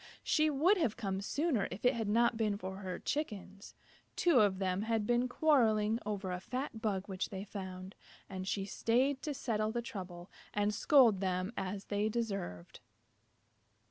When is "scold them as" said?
10.73-11.85